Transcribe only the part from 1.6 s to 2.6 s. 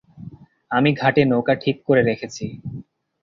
ঠিক করে রেখেছি।